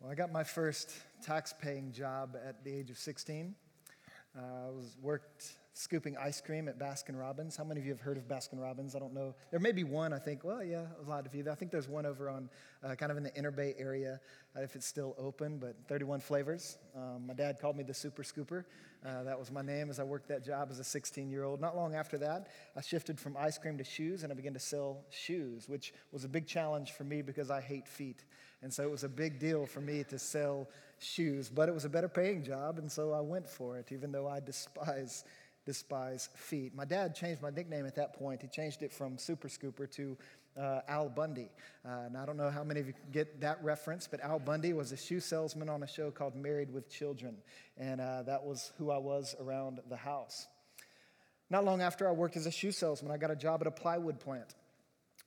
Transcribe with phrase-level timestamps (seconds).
[0.00, 3.54] Well, I got my first tax-paying job at the age of 16.
[4.36, 7.56] Uh, I was worked scooping ice cream at Baskin Robbins.
[7.56, 8.94] How many of you have heard of Baskin Robbins?
[8.94, 9.34] I don't know.
[9.50, 10.44] There may be one, I think.
[10.44, 11.44] Well, yeah, a lot of you.
[11.50, 12.48] I think there's one over on
[12.84, 14.20] uh, kind of in the Inner Bay area,
[14.56, 16.78] uh, if it's still open, but 31 flavors.
[16.96, 18.64] Um, my dad called me the Super Scooper.
[19.04, 21.60] Uh, that was my name as I worked that job as a 16 year old.
[21.60, 24.60] Not long after that, I shifted from ice cream to shoes and I began to
[24.60, 28.24] sell shoes, which was a big challenge for me because I hate feet.
[28.62, 30.68] And so it was a big deal for me to sell
[31.02, 34.12] shoes, but it was a better paying job, and so I went for it, even
[34.12, 35.24] though I despise
[35.66, 36.74] despise feet.
[36.74, 38.42] My dad changed my nickname at that point.
[38.42, 40.16] He changed it from Super Scooper to
[40.58, 41.48] uh, Al Bundy.
[41.84, 44.72] Uh, and I don't know how many of you get that reference, but Al Bundy
[44.72, 47.36] was a shoe salesman on a show called Married with Children.
[47.76, 50.46] And uh, that was who I was around the house.
[51.50, 53.72] Not long after I worked as a shoe salesman, I got a job at a
[53.72, 54.54] plywood plant,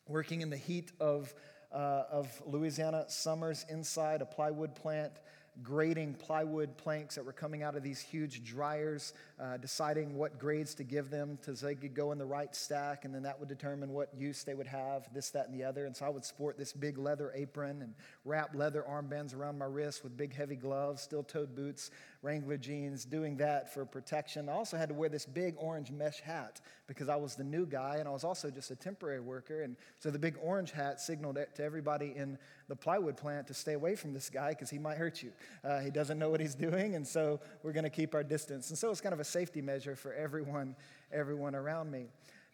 [0.07, 1.33] working in the heat of,
[1.71, 5.13] uh, of Louisiana summers inside a plywood plant
[5.61, 10.73] grading plywood planks that were coming out of these huge dryers, uh, deciding what grades
[10.75, 13.49] to give them so they could go in the right stack, and then that would
[13.49, 15.85] determine what use they would have, this, that, and the other.
[15.85, 17.93] And so I would sport this big leather apron and
[18.25, 21.91] wrap leather armbands around my wrists with big heavy gloves, steel toed boots,
[22.23, 24.47] Wrangler jeans, doing that for protection.
[24.47, 27.65] I also had to wear this big orange mesh hat because I was the new
[27.65, 29.63] guy and I was also just a temporary worker.
[29.63, 32.37] And so the big orange hat signaled to everybody in
[32.69, 35.33] the plywood plant to stay away from this guy because he might hurt you.
[35.65, 38.69] Uh, he doesn't know what he's doing, and so we're going to keep our distance.
[38.69, 40.77] And so it's kind of a safety measure for everyone,
[41.11, 42.05] everyone around me.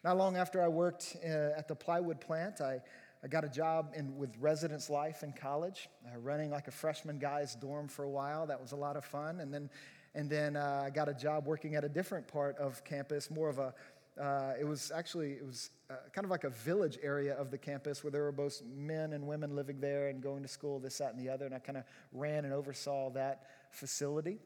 [0.02, 2.80] Not long after I worked uh, at the plywood plant, I
[3.22, 7.18] I got a job in, with residence life in college, uh, running like a freshman
[7.18, 8.46] guy's dorm for a while.
[8.46, 9.40] That was a lot of fun.
[9.40, 9.68] And then,
[10.14, 13.50] and then uh, I got a job working at a different part of campus, more
[13.50, 13.74] of a,
[14.20, 17.58] uh, it was actually, it was uh, kind of like a village area of the
[17.58, 20.98] campus where there were both men and women living there and going to school, this,
[20.98, 21.44] that, and the other.
[21.44, 24.38] And I kind of ran and oversaw that facility.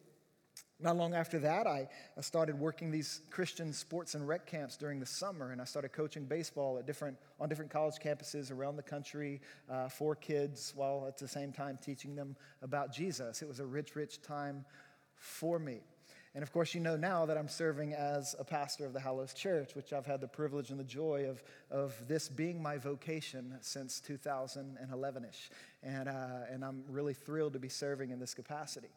[0.81, 4.99] Not long after that, I, I started working these Christian sports and rec camps during
[4.99, 8.83] the summer, and I started coaching baseball at different, on different college campuses around the
[8.83, 13.41] country uh, for kids while at the same time teaching them about Jesus.
[13.41, 14.65] It was a rich, rich time
[15.15, 15.81] for me.
[16.35, 19.33] And of course, you know now that I'm serving as a pastor of the Hallows
[19.33, 23.57] Church, which I've had the privilege and the joy of, of this being my vocation
[23.61, 25.51] since 2011 ish.
[25.85, 28.91] And, uh, and I'm really thrilled to be serving in this capacity.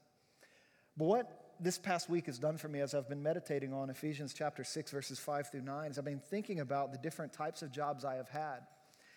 [0.98, 4.34] But what this past week has done for me as I've been meditating on Ephesians
[4.34, 7.72] chapter 6, verses 5 through 9, is I've been thinking about the different types of
[7.72, 8.60] jobs I have had.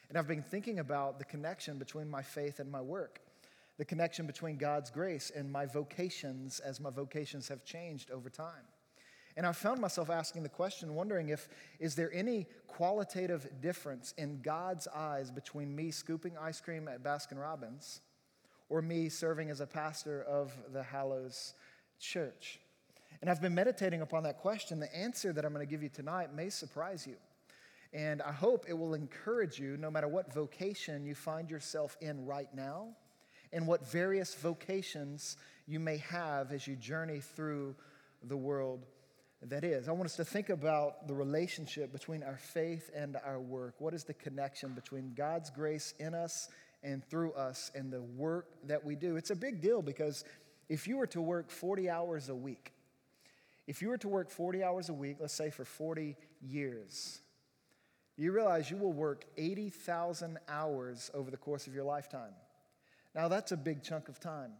[0.09, 3.21] And I've been thinking about the connection between my faith and my work,
[3.79, 8.65] the connection between God's grace and my vocations as my vocations have changed over time.
[9.37, 11.49] And I found myself asking the question, wondering if
[11.79, 17.41] is there any qualitative difference in God's eyes between me scooping ice cream at Baskin
[17.41, 18.01] Robbins
[18.69, 21.55] or me serving as a pastor of the Hallows
[22.01, 22.59] church?
[23.21, 24.81] And I've been meditating upon that question.
[24.81, 27.17] The answer that I'm going to give you tonight may surprise you.
[27.93, 32.25] And I hope it will encourage you, no matter what vocation you find yourself in
[32.25, 32.89] right now,
[33.53, 37.75] and what various vocations you may have as you journey through
[38.25, 38.87] the world
[39.43, 39.89] that is.
[39.89, 43.75] I want us to think about the relationship between our faith and our work.
[43.79, 46.49] What is the connection between God's grace in us
[46.83, 49.17] and through us and the work that we do?
[49.17, 50.25] It's a big deal because
[50.71, 52.73] if you were to work 40 hours a week,
[53.67, 57.19] if you were to work 40 hours a week, let's say for 40 years,
[58.17, 62.33] you realize you will work 80,000 hours over the course of your lifetime.
[63.15, 64.53] Now, that's a big chunk of time.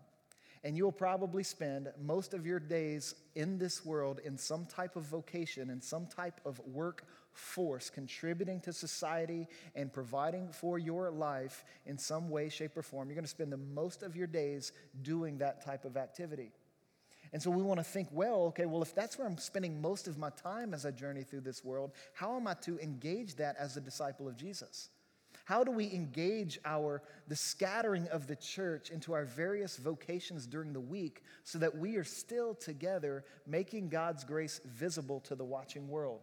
[0.65, 5.05] And you'll probably spend most of your days in this world in some type of
[5.05, 11.65] vocation, in some type of work force contributing to society and providing for your life
[11.87, 13.09] in some way, shape, or form.
[13.09, 16.53] You're going to spend the most of your days doing that type of activity.
[17.33, 20.09] And so we want to think, well, okay, well, if that's where I'm spending most
[20.09, 23.57] of my time as I journey through this world, how am I to engage that
[23.59, 24.91] as a disciple of Jesus?
[25.45, 30.73] How do we engage our the scattering of the church into our various vocations during
[30.73, 35.89] the week so that we are still together making God's grace visible to the watching
[35.89, 36.21] world?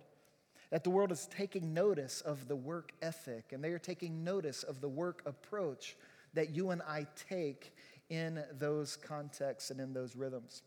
[0.69, 4.63] That the world is taking notice of the work ethic and they are taking notice
[4.63, 5.95] of the work approach
[6.33, 7.73] that you and I take
[8.09, 10.63] in those contexts and in those rhythms.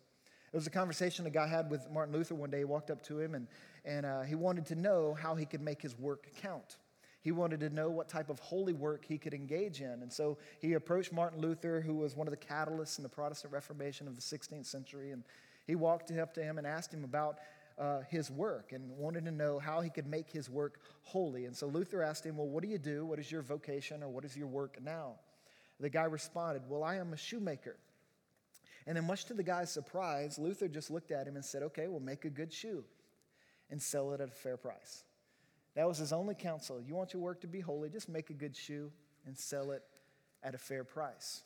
[0.52, 2.58] It was a conversation a guy had with Martin Luther one day.
[2.58, 3.46] He walked up to him and,
[3.84, 6.76] and uh, he wanted to know how he could make his work count.
[7.22, 10.02] He wanted to know what type of holy work he could engage in.
[10.02, 13.52] And so he approached Martin Luther, who was one of the catalysts in the Protestant
[13.52, 15.12] Reformation of the 16th century.
[15.12, 15.22] And
[15.66, 17.38] he walked up to him and asked him about
[17.80, 21.46] uh, his work and wanted to know how he could make his work holy.
[21.46, 23.06] And so Luther asked him, Well, what do you do?
[23.06, 25.14] What is your vocation or what is your work now?
[25.80, 27.76] The guy responded, Well, I am a shoemaker.
[28.86, 31.88] And then, much to the guy's surprise, Luther just looked at him and said, Okay,
[31.88, 32.84] well, make a good shoe
[33.70, 35.04] and sell it at a fair price.
[35.74, 36.82] That was his only counsel.
[36.82, 38.92] You want your work to be holy, just make a good shoe
[39.26, 39.82] and sell it
[40.42, 41.42] at a fair price.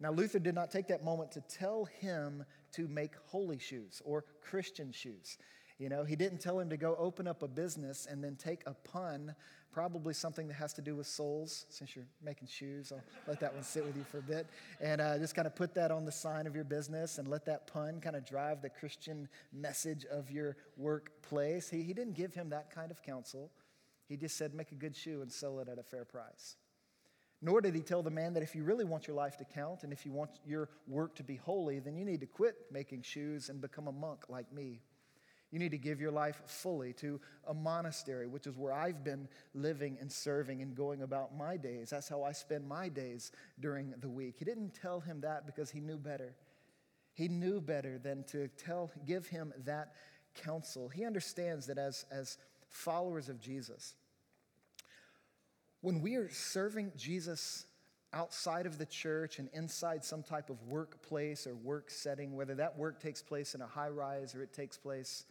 [0.00, 4.24] Now, Luther did not take that moment to tell him to make holy shoes or
[4.42, 5.38] Christian shoes.
[5.78, 8.62] You know, he didn't tell him to go open up a business and then take
[8.66, 9.34] a pun,
[9.72, 11.66] probably something that has to do with souls.
[11.70, 14.46] Since you're making shoes, I'll let that one sit with you for a bit.
[14.80, 17.44] And uh, just kind of put that on the sign of your business and let
[17.46, 21.68] that pun kind of drive the Christian message of your workplace.
[21.68, 23.50] He, he didn't give him that kind of counsel.
[24.08, 26.56] He just said, make a good shoe and sell it at a fair price.
[27.44, 29.82] Nor did he tell the man that if you really want your life to count
[29.82, 33.02] and if you want your work to be holy, then you need to quit making
[33.02, 34.80] shoes and become a monk like me.
[35.50, 39.28] You need to give your life fully to a monastery, which is where I've been
[39.54, 41.90] living and serving and going about my days.
[41.90, 44.36] That's how I spend my days during the week.
[44.38, 46.34] He didn't tell him that because he knew better.
[47.12, 49.94] He knew better than to tell, give him that
[50.34, 50.88] counsel.
[50.88, 52.38] He understands that as, as
[52.70, 53.94] followers of Jesus,
[55.82, 57.66] when we are serving Jesus
[58.12, 62.78] outside of the church and inside some type of workplace or work setting, whether that
[62.78, 65.24] work takes place in a high rise or it takes place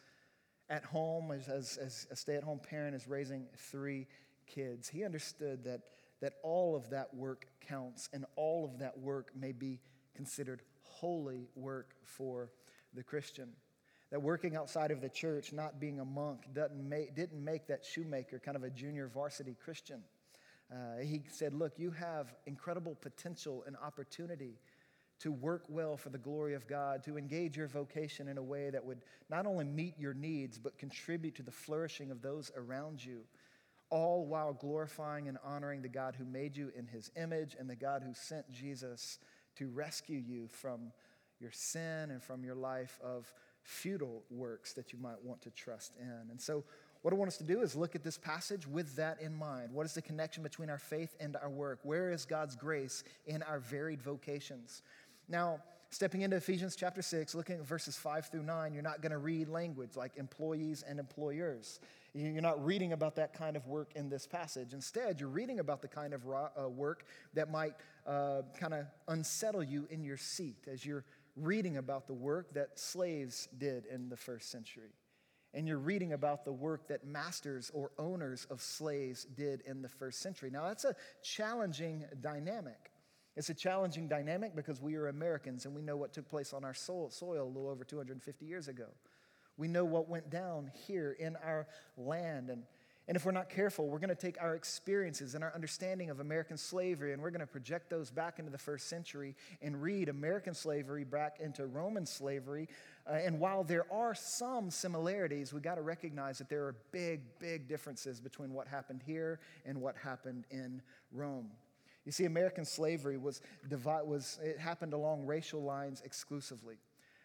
[0.69, 4.07] at home as, as, as a stay at home parent is raising three
[4.47, 5.81] kids, he understood that,
[6.21, 9.79] that all of that work counts and all of that work may be
[10.15, 12.51] considered holy work for
[12.93, 13.49] the Christian.
[14.11, 17.85] That working outside of the church, not being a monk, doesn't make, didn't make that
[17.85, 20.03] shoemaker kind of a junior varsity Christian.
[20.71, 24.55] Uh, he said, Look, you have incredible potential and opportunity
[25.19, 28.71] to work well for the glory of God, to engage your vocation in a way
[28.71, 33.03] that would not only meet your needs, but contribute to the flourishing of those around
[33.05, 33.21] you,
[33.91, 37.75] all while glorifying and honoring the God who made you in his image and the
[37.75, 39.19] God who sent Jesus
[39.57, 40.91] to rescue you from
[41.39, 43.31] your sin and from your life of
[43.63, 46.29] futile works that you might want to trust in.
[46.31, 46.63] And so,
[47.01, 49.71] what I want us to do is look at this passage with that in mind.
[49.71, 51.79] What is the connection between our faith and our work?
[51.83, 54.83] Where is God's grace in our varied vocations?
[55.27, 59.11] Now, stepping into Ephesians chapter 6, looking at verses 5 through 9, you're not going
[59.11, 61.79] to read language like employees and employers.
[62.13, 64.73] You're not reading about that kind of work in this passage.
[64.73, 67.73] Instead, you're reading about the kind of uh, work that might
[68.05, 71.05] uh, kind of unsettle you in your seat as you're
[71.35, 74.91] reading about the work that slaves did in the first century
[75.53, 79.89] and you're reading about the work that masters or owners of slaves did in the
[79.89, 80.49] first century.
[80.49, 82.91] Now, that's a challenging dynamic.
[83.35, 86.63] It's a challenging dynamic because we are Americans and we know what took place on
[86.63, 88.87] our soil, soil a little over 250 years ago.
[89.57, 91.67] We know what went down here in our
[91.97, 92.49] land.
[92.49, 92.63] And
[93.07, 96.19] and if we're not careful, we're going to take our experiences and our understanding of
[96.19, 100.07] American slavery and we're going to project those back into the first century and read
[100.07, 102.69] American slavery back into Roman slavery.
[103.07, 107.21] Uh, and while there are some similarities, we got to recognize that there are big,
[107.39, 110.81] big differences between what happened here and what happened in
[111.11, 111.49] Rome.
[112.05, 116.77] You see, American slavery was, was it happened along racial lines exclusively.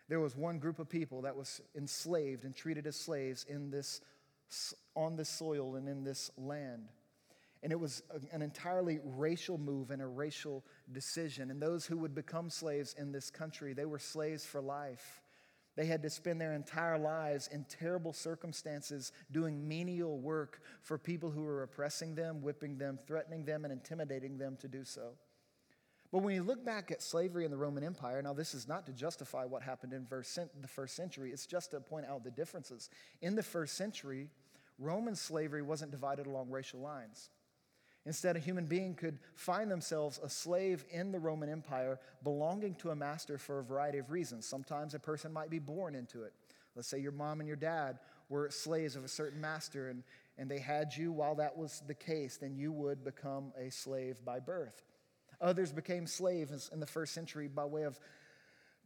[0.08, 4.00] There was one group of people that was enslaved and treated as slaves in this
[4.94, 6.88] on this soil and in this land.
[7.62, 8.02] And it was
[8.32, 11.50] an entirely racial move and a racial decision.
[11.50, 15.20] And those who would become slaves in this country, they were slaves for life.
[15.74, 21.30] They had to spend their entire lives in terrible circumstances doing menial work for people
[21.30, 25.10] who were oppressing them, whipping them, threatening them, and intimidating them to do so.
[26.12, 28.86] But when you look back at slavery in the Roman Empire, now this is not
[28.86, 32.88] to justify what happened in the first century, it's just to point out the differences.
[33.20, 34.30] In the first century,
[34.78, 37.30] Roman slavery wasn't divided along racial lines.
[38.04, 42.90] Instead, a human being could find themselves a slave in the Roman Empire belonging to
[42.90, 44.46] a master for a variety of reasons.
[44.46, 46.32] Sometimes a person might be born into it.
[46.76, 50.04] Let's say your mom and your dad were slaves of a certain master and,
[50.38, 54.24] and they had you while that was the case, then you would become a slave
[54.24, 54.84] by birth.
[55.40, 57.98] Others became slaves in the first century by way of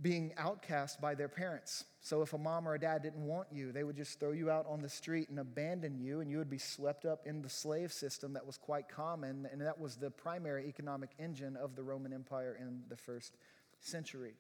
[0.02, 1.85] being outcast by their parents.
[2.00, 4.50] So if a mom or a dad didn't want you, they would just throw you
[4.50, 7.50] out on the street and abandon you, and you would be swept up in the
[7.50, 11.83] slave system that was quite common, and that was the primary economic engine of the
[11.83, 13.37] Roman Empire in the first
[13.80, 14.35] century.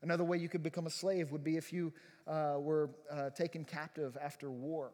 [0.00, 1.92] Another way you could become a slave would be if you
[2.26, 4.92] uh, were uh, taken captive after war.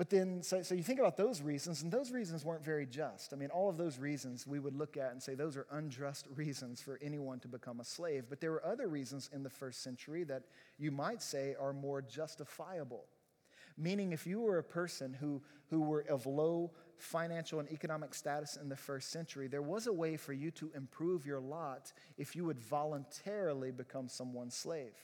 [0.00, 3.34] But then, so, so you think about those reasons, and those reasons weren't very just.
[3.34, 6.26] I mean, all of those reasons we would look at and say those are unjust
[6.36, 8.24] reasons for anyone to become a slave.
[8.30, 10.44] But there were other reasons in the first century that
[10.78, 13.04] you might say are more justifiable.
[13.76, 18.56] Meaning, if you were a person who, who were of low financial and economic status
[18.56, 22.34] in the first century, there was a way for you to improve your lot if
[22.34, 24.96] you would voluntarily become someone's slave.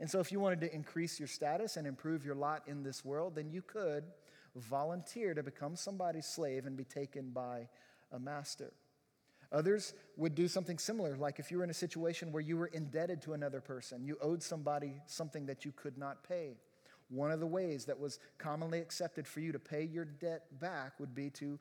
[0.00, 3.04] And so, if you wanted to increase your status and improve your lot in this
[3.04, 4.04] world, then you could
[4.54, 7.68] volunteer to become somebody's slave and be taken by
[8.12, 8.72] a master.
[9.50, 12.66] Others would do something similar, like if you were in a situation where you were
[12.66, 16.56] indebted to another person, you owed somebody something that you could not pay.
[17.08, 21.00] One of the ways that was commonly accepted for you to pay your debt back
[21.00, 21.58] would be to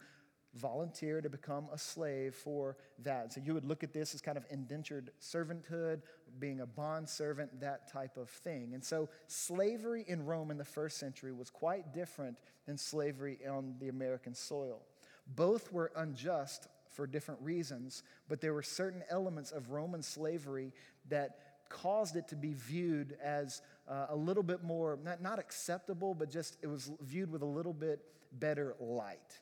[0.57, 3.33] volunteer to become a slave for that.
[3.33, 6.01] So you would look at this as kind of indentured servanthood,
[6.39, 8.73] being a bond servant, that type of thing.
[8.73, 13.75] And so slavery in Rome in the first century was quite different than slavery on
[13.79, 14.81] the American soil.
[15.35, 20.73] Both were unjust for different reasons, but there were certain elements of Roman slavery
[21.09, 21.37] that
[21.69, 26.31] caused it to be viewed as uh, a little bit more, not, not acceptable, but
[26.31, 27.99] just it was viewed with a little bit
[28.33, 29.39] better light.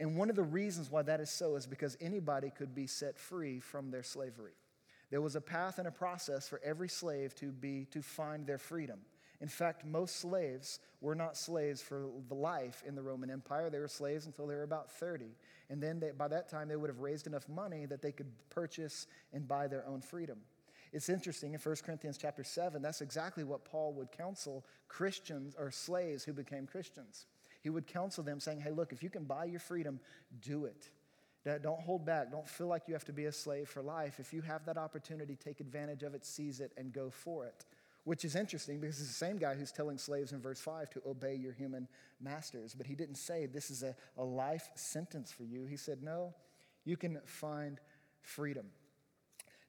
[0.00, 3.18] And one of the reasons why that is so is because anybody could be set
[3.18, 4.54] free from their slavery.
[5.10, 8.58] There was a path and a process for every slave to be to find their
[8.58, 9.00] freedom.
[9.42, 13.68] In fact, most slaves were not slaves for the life in the Roman Empire.
[13.68, 15.26] They were slaves until they were about 30.
[15.68, 18.30] And then they, by that time, they would have raised enough money that they could
[18.48, 20.38] purchase and buy their own freedom.
[20.92, 25.70] It's interesting in 1 Corinthians chapter 7, that's exactly what Paul would counsel Christians or
[25.70, 27.26] slaves who became Christians.
[27.62, 30.00] He would counsel them saying, hey, look, if you can buy your freedom,
[30.40, 30.90] do it.
[31.62, 32.30] Don't hold back.
[32.30, 34.20] Don't feel like you have to be a slave for life.
[34.20, 37.64] If you have that opportunity, take advantage of it, seize it, and go for it.
[38.04, 41.02] Which is interesting because it's the same guy who's telling slaves in verse 5 to
[41.06, 41.88] obey your human
[42.20, 42.74] masters.
[42.74, 45.66] But he didn't say this is a, a life sentence for you.
[45.66, 46.34] He said, no,
[46.84, 47.78] you can find
[48.22, 48.66] freedom.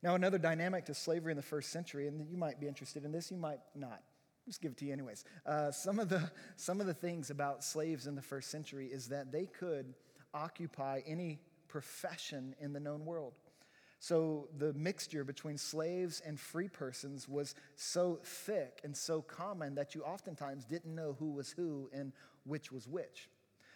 [0.03, 3.12] Now, another dynamic to slavery in the first century, and you might be interested in
[3.12, 4.01] this, you might not.
[4.45, 5.24] Just give it to you anyways.
[5.45, 9.07] Uh, some, of the, some of the things about slaves in the first century is
[9.07, 9.93] that they could
[10.33, 13.33] occupy any profession in the known world.
[14.00, 19.93] So the mixture between slaves and free persons was so thick and so common that
[19.93, 22.12] you oftentimes didn't know who was who and
[22.43, 23.29] which was which.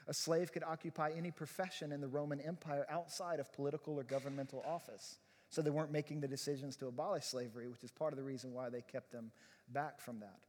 [0.08, 4.64] A slave could occupy any profession in the Roman Empire outside of political or governmental
[4.68, 5.20] office.
[5.50, 8.52] So they weren't making the decisions to abolish slavery, which is part of the reason
[8.52, 9.32] why they kept them
[9.72, 10.40] back from that.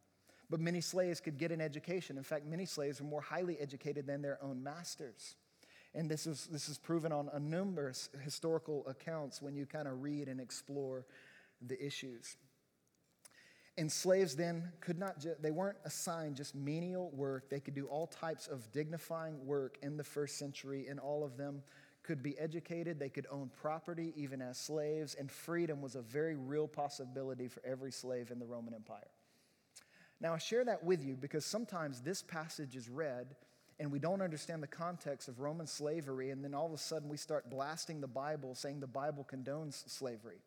[0.48, 2.16] But many slaves could get an education.
[2.16, 5.34] In fact, many slaves were more highly educated than their own masters.
[5.94, 10.02] And this is, this is proven on a numerous historical accounts when you kind of
[10.02, 11.06] read and explore
[11.66, 12.36] the issues.
[13.78, 17.50] And slaves then could not, ju- they weren't assigned just menial work.
[17.50, 21.36] They could do all types of dignifying work in the first century, and all of
[21.36, 21.62] them
[22.02, 22.98] could be educated.
[22.98, 27.62] They could own property even as slaves, and freedom was a very real possibility for
[27.66, 29.08] every slave in the Roman Empire.
[30.20, 33.34] Now, I share that with you because sometimes this passage is read
[33.78, 37.08] and we don't understand the context of Roman slavery, and then all of a sudden
[37.08, 40.38] we start blasting the Bible, saying the Bible condones slavery,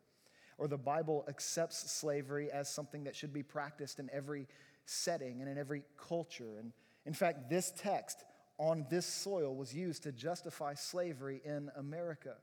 [0.57, 4.47] or the Bible accepts slavery as something that should be practiced in every
[4.85, 6.57] setting and in every culture.
[6.57, 6.73] And
[7.05, 8.23] in fact, this text
[8.57, 12.33] on this soil was used to justify slavery in America.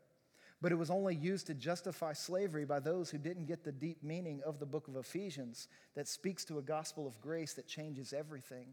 [0.62, 4.02] But it was only used to justify slavery by those who didn't get the deep
[4.02, 8.12] meaning of the book of Ephesians that speaks to a gospel of grace that changes
[8.12, 8.68] everything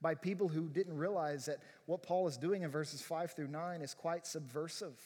[0.00, 3.80] by people who didn't realize that what Paul is doing in verses 5 through 9
[3.80, 4.98] is quite subversive.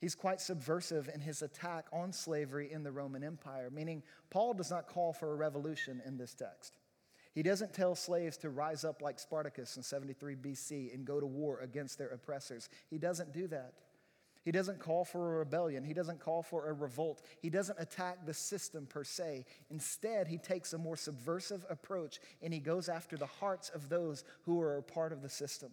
[0.00, 4.70] He's quite subversive in his attack on slavery in the Roman Empire, meaning Paul does
[4.70, 6.76] not call for a revolution in this text.
[7.34, 11.26] He doesn't tell slaves to rise up like Spartacus in 73 BC and go to
[11.26, 12.68] war against their oppressors.
[12.90, 13.74] He doesn't do that.
[14.44, 15.84] He doesn't call for a rebellion.
[15.84, 17.22] He doesn't call for a revolt.
[17.40, 19.44] He doesn't attack the system per se.
[19.70, 24.24] Instead, he takes a more subversive approach and he goes after the hearts of those
[24.44, 25.70] who are a part of the system.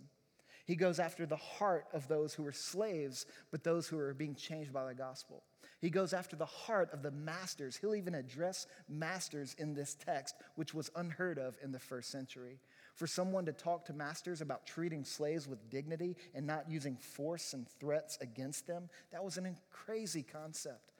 [0.66, 4.36] He goes after the heart of those who are slaves, but those who are being
[4.36, 5.42] changed by the gospel.
[5.82, 7.76] He goes after the heart of the masters.
[7.76, 12.60] He'll even address masters in this text, which was unheard of in the first century.
[13.00, 17.54] For someone to talk to masters about treating slaves with dignity and not using force
[17.54, 20.92] and threats against them, that was an crazy concept.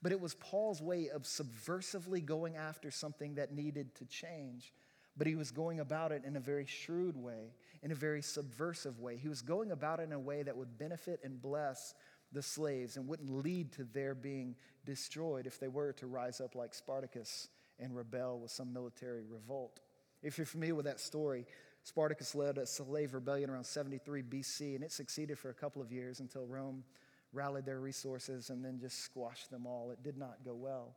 [0.00, 4.72] But it was Paul's way of subversively going after something that needed to change.
[5.18, 8.98] But he was going about it in a very shrewd way, in a very subversive
[8.98, 9.18] way.
[9.18, 11.92] He was going about it in a way that would benefit and bless
[12.32, 16.54] the slaves and wouldn't lead to their being destroyed if they were to rise up
[16.54, 17.48] like Spartacus
[17.78, 19.80] and rebel with some military revolt.
[20.24, 21.46] If you're familiar with that story,
[21.82, 25.92] Spartacus led a slave rebellion around 73 BC, and it succeeded for a couple of
[25.92, 26.82] years until Rome
[27.34, 29.90] rallied their resources and then just squashed them all.
[29.90, 30.96] It did not go well.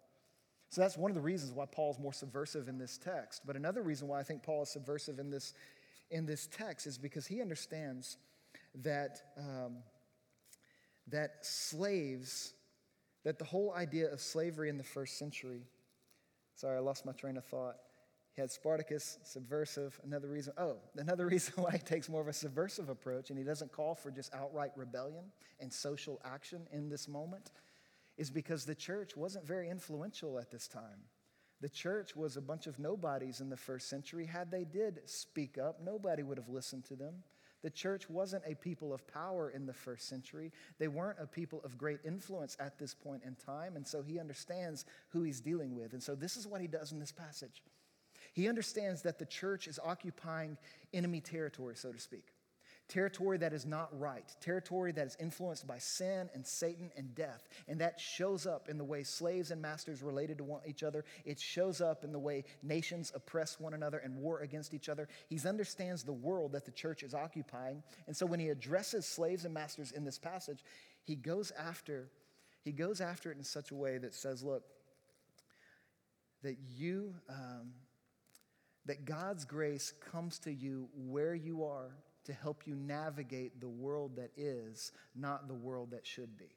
[0.69, 3.41] So that's one of the reasons why Paul's more subversive in this text.
[3.46, 5.53] But another reason why I think Paul is subversive in this,
[6.10, 8.17] in this text is because he understands
[8.84, 9.77] that, um,
[11.07, 12.53] that slaves,
[13.25, 15.63] that the whole idea of slavery in the first century,
[16.55, 17.75] sorry, I lost my train of thought.
[18.38, 20.00] He had Spartacus, subversive.
[20.03, 23.44] Another reason, oh, another reason why he takes more of a subversive approach and he
[23.44, 25.24] doesn't call for just outright rebellion
[25.60, 27.50] and social action in this moment
[28.15, 31.01] is because the church wasn't very influential at this time.
[31.62, 34.27] The church was a bunch of nobodies in the first century.
[34.27, 37.15] Had they did speak up, nobody would have listened to them.
[37.63, 40.51] The church wasn't a people of power in the first century.
[40.77, 43.75] They weren't a people of great influence at this point in time.
[43.75, 45.94] And so he understands who he's dealing with.
[45.94, 47.63] And so this is what he does in this passage.
[48.38, 50.60] He understands that the church is occupying
[50.94, 52.25] enemy territory, so to speak
[52.88, 57.50] territory that is not right, territory that is influenced by sin and Satan and death.
[57.67, 61.03] And that shows up in the way slaves and masters related to each other.
[61.25, 65.10] It shows up in the way nations oppress one another and war against each other.
[65.29, 67.84] He understands the world that the church is occupying.
[68.06, 70.63] And so when he addresses slaves and masters in this passage,
[71.03, 72.08] he goes after
[72.63, 74.63] he goes after it in such a way that says, look,
[76.44, 77.72] that you um,
[78.88, 81.91] that God's grace comes to you where you are
[82.25, 86.56] to help you navigate the world that is, not the world that should be.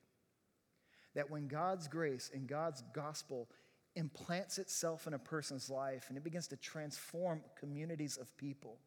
[1.14, 3.48] That when God's grace and God's gospel
[3.96, 8.78] implants itself in a person's life and it begins to transform communities of people,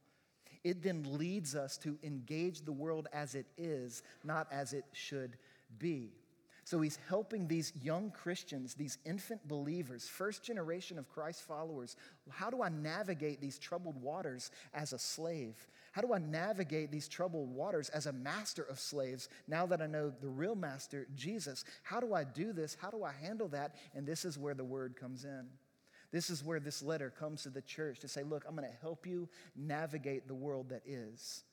[0.64, 5.38] it then leads us to engage the world as it is, not as it should
[5.78, 6.12] be.
[6.66, 11.98] So he's helping these young Christians, these infant believers, first generation of Christ followers.
[12.30, 15.56] How do I navigate these troubled waters as a slave?
[15.92, 19.88] How do I navigate these troubled waters as a master of slaves now that I
[19.88, 21.66] know the real master, Jesus?
[21.84, 22.78] How do I do this?
[22.82, 23.76] How do I handle that?
[23.94, 25.48] And this is where the word comes in.
[26.12, 28.78] This is where this letter comes to the church to say, look, I'm going to
[28.82, 31.44] help you navigate the world that is.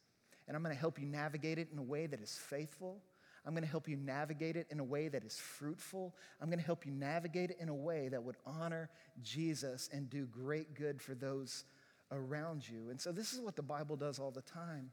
[0.46, 2.98] And I'm going to help you navigate it in a way that is faithful.
[3.46, 6.14] I'm going to help you navigate it in a way that is fruitful.
[6.40, 8.90] I'm going to help you navigate it in a way that would honor
[9.22, 11.64] Jesus and do great good for those
[12.12, 12.90] around you.
[12.90, 14.90] And so, this is what the Bible does all the time.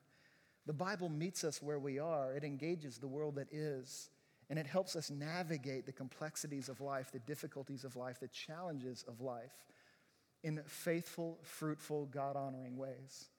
[0.66, 4.10] The Bible meets us where we are, it engages the world that is,
[4.50, 9.04] and it helps us navigate the complexities of life, the difficulties of life, the challenges
[9.08, 9.66] of life
[10.44, 13.30] in faithful, fruitful, God honoring ways.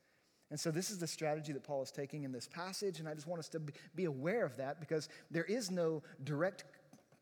[0.50, 3.14] And so, this is the strategy that Paul is taking in this passage, and I
[3.14, 3.60] just want us to
[3.94, 6.64] be aware of that because there is no direct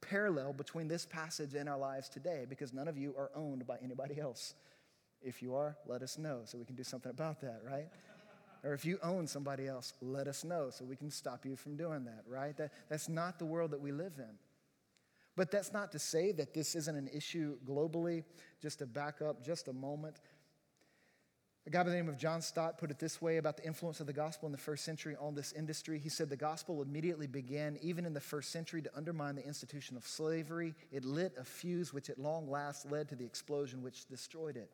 [0.00, 3.78] parallel between this passage and our lives today because none of you are owned by
[3.82, 4.54] anybody else.
[5.22, 7.88] If you are, let us know so we can do something about that, right?
[8.66, 11.76] or if you own somebody else, let us know so we can stop you from
[11.76, 12.56] doing that, right?
[12.56, 14.34] That, that's not the world that we live in.
[15.36, 18.24] But that's not to say that this isn't an issue globally.
[18.60, 20.20] Just to back up just a moment.
[21.66, 23.98] A guy by the name of John Stott put it this way about the influence
[23.98, 25.98] of the gospel in the first century on this industry.
[25.98, 29.96] He said the gospel immediately began, even in the first century, to undermine the institution
[29.96, 30.76] of slavery.
[30.92, 34.70] It lit a fuse which at long last led to the explosion which destroyed it.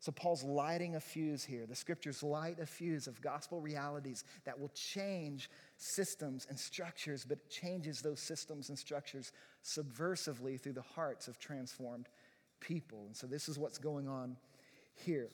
[0.00, 1.64] So, Paul's lighting a fuse here.
[1.66, 7.38] The scriptures light a fuse of gospel realities that will change systems and structures, but
[7.38, 9.32] it changes those systems and structures
[9.64, 12.06] subversively through the hearts of transformed
[12.60, 13.04] people.
[13.06, 14.36] And so, this is what's going on
[14.94, 15.30] here.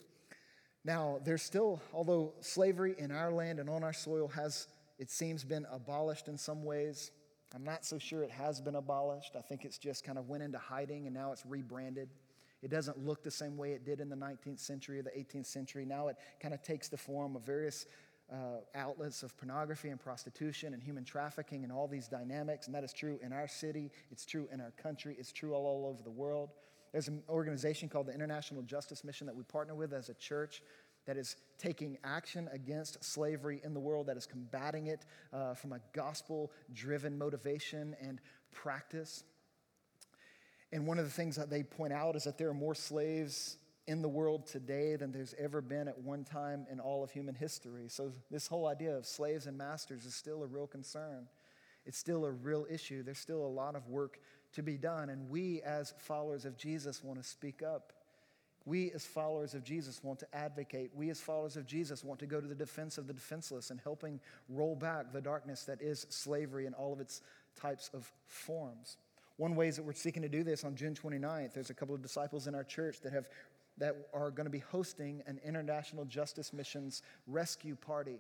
[0.85, 4.69] Now, there's still, although slavery in our land and on our soil has,
[4.99, 7.11] it seems, been abolished in some ways,
[7.55, 9.37] I'm not so sure it has been abolished.
[9.37, 12.09] I think it's just kind of went into hiding and now it's rebranded.
[12.63, 15.47] It doesn't look the same way it did in the 19th century or the 18th
[15.47, 15.85] century.
[15.87, 17.87] Now it kind of takes the form of various
[18.33, 22.67] uh, outlets of pornography and prostitution and human trafficking and all these dynamics.
[22.67, 25.67] And that is true in our city, it's true in our country, it's true all,
[25.67, 26.51] all over the world.
[26.95, 30.63] There's an organization called the International Justice Mission that we partner with as a church
[31.07, 35.73] that is taking action against slavery in the world, that is combating it uh, from
[35.73, 38.21] a gospel driven motivation and
[38.53, 39.25] practice.
[40.71, 43.57] And one of the things that they point out is that there are more slaves
[43.89, 47.35] in the world today than there's ever been at one time in all of human
[47.35, 47.89] history.
[47.89, 51.27] So, this whole idea of slaves and masters is still a real concern.
[51.87, 53.03] It's still a real issue.
[53.03, 54.21] There's still a lot of work
[54.55, 55.11] to be done.
[55.11, 57.93] And we, as followers of Jesus, want to speak up.
[58.67, 60.91] We, as followers of Jesus, want to advocate.
[60.95, 63.79] We, as followers of Jesus, want to go to the defense of the defenseless and
[63.81, 67.21] helping roll back the darkness that is slavery in all of its
[67.61, 68.97] types of forms.
[69.37, 72.01] One ways that we're seeking to do this on June 29th, there's a couple of
[72.01, 73.27] disciples in our church that have
[73.79, 78.19] that are going to be hosting an international justice missions rescue party.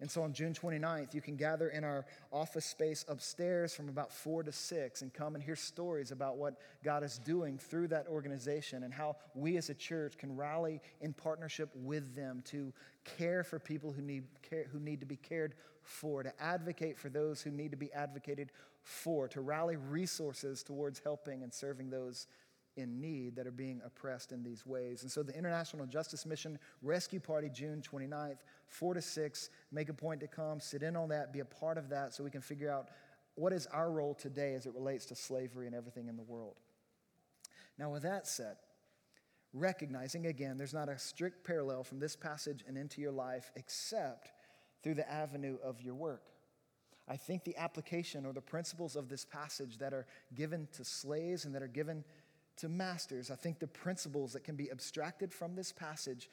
[0.00, 4.12] And so on June 29th, you can gather in our office space upstairs from about
[4.12, 8.06] 4 to 6 and come and hear stories about what God is doing through that
[8.08, 12.72] organization and how we as a church can rally in partnership with them to
[13.04, 17.08] care for people who need, care, who need to be cared for, to advocate for
[17.08, 18.50] those who need to be advocated
[18.82, 22.26] for, to rally resources towards helping and serving those
[22.76, 25.02] in need that are being oppressed in these ways.
[25.02, 29.94] And so the International Justice Mission Rescue Party, June 29th, 4 to 6, make a
[29.94, 32.40] point to come, sit in on that, be a part of that so we can
[32.40, 32.88] figure out
[33.36, 36.56] what is our role today as it relates to slavery and everything in the world.
[37.78, 38.56] Now, with that said,
[39.52, 44.30] recognizing again, there's not a strict parallel from this passage and into your life except
[44.82, 46.22] through the avenue of your work.
[47.06, 51.44] I think the application or the principles of this passage that are given to slaves
[51.44, 52.02] and that are given
[52.58, 56.30] to masters, I think the principles that can be abstracted from this passage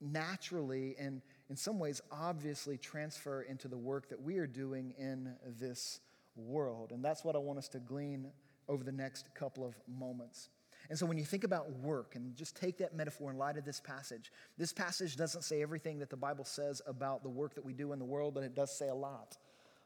[0.00, 5.32] naturally and in some ways obviously transfer into the work that we are doing in
[5.60, 6.00] this
[6.34, 6.92] world.
[6.92, 8.26] And that's what I want us to glean
[8.68, 10.48] over the next couple of moments.
[10.90, 13.64] And so when you think about work and just take that metaphor in light of
[13.64, 17.64] this passage, this passage doesn't say everything that the Bible says about the work that
[17.64, 19.36] we do in the world, but it does say a lot.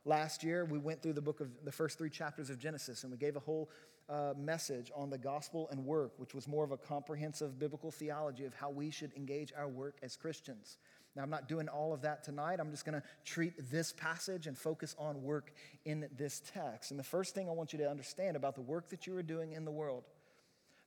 [0.05, 3.11] Last year, we went through the book of the first three chapters of Genesis, and
[3.11, 3.69] we gave a whole
[4.09, 8.45] uh, message on the gospel and work, which was more of a comprehensive biblical theology
[8.45, 10.79] of how we should engage our work as Christians.
[11.17, 12.61] Now, I'm not doing all of that tonight.
[12.61, 15.53] I'm just going to treat this passage and focus on work
[15.85, 16.91] in this text.
[16.91, 19.23] And the first thing I want you to understand about the work that you are
[19.23, 20.05] doing in the world,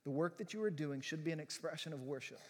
[0.04, 2.40] the work that you are doing should be an expression of worship.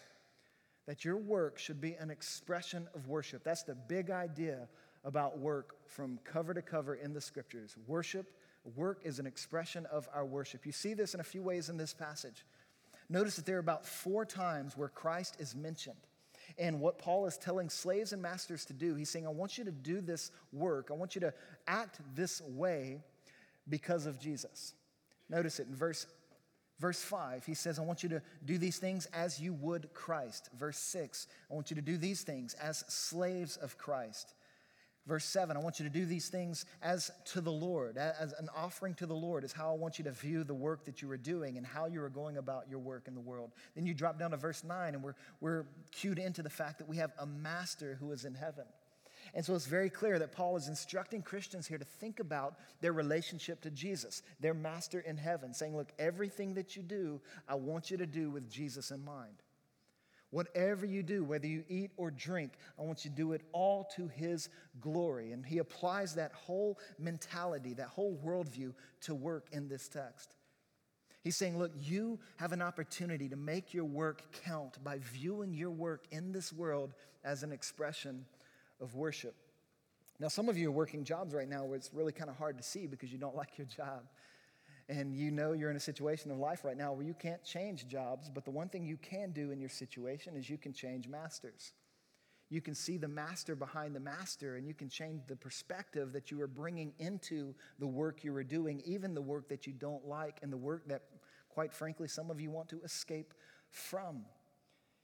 [0.87, 3.43] That your work should be an expression of worship.
[3.43, 4.67] That's the big idea
[5.03, 7.75] about work from cover to cover in the scriptures.
[7.87, 8.27] Worship,
[8.75, 10.65] work is an expression of our worship.
[10.65, 12.45] You see this in a few ways in this passage.
[13.09, 15.97] Notice that there are about four times where Christ is mentioned.
[16.57, 19.63] And what Paul is telling slaves and masters to do, he's saying, I want you
[19.63, 20.89] to do this work.
[20.91, 21.33] I want you to
[21.67, 22.99] act this way
[23.69, 24.73] because of Jesus.
[25.29, 26.07] Notice it in verse
[26.81, 30.49] Verse 5, he says, I want you to do these things as you would Christ.
[30.57, 34.33] Verse 6, I want you to do these things as slaves of Christ.
[35.07, 38.49] Verse 7, I want you to do these things as to the Lord, as an
[38.55, 41.09] offering to the Lord, is how I want you to view the work that you
[41.09, 43.51] are doing and how you are going about your work in the world.
[43.75, 46.87] Then you drop down to verse 9, and we're, we're cued into the fact that
[46.87, 48.65] we have a master who is in heaven.
[49.33, 52.93] And so it's very clear that Paul is instructing Christians here to think about their
[52.93, 57.89] relationship to Jesus, their master in heaven, saying, Look, everything that you do, I want
[57.89, 59.41] you to do with Jesus in mind.
[60.31, 63.87] Whatever you do, whether you eat or drink, I want you to do it all
[63.95, 65.33] to His glory.
[65.33, 70.35] And He applies that whole mentality, that whole worldview to work in this text.
[71.21, 75.69] He's saying, look, you have an opportunity to make your work count by viewing your
[75.69, 78.25] work in this world as an expression
[78.79, 79.35] of worship.
[80.19, 82.57] Now, some of you are working jobs right now where it's really kind of hard
[82.57, 84.03] to see because you don't like your job
[84.91, 87.87] and you know you're in a situation of life right now where you can't change
[87.87, 91.07] jobs, but the one thing you can do in your situation is you can change
[91.07, 91.71] masters.
[92.49, 96.29] You can see the master behind the master, and you can change the perspective that
[96.29, 100.05] you are bringing into the work you are doing, even the work that you don't
[100.05, 101.03] like, and the work that,
[101.47, 103.33] quite frankly, some of you want to escape
[103.69, 104.25] from.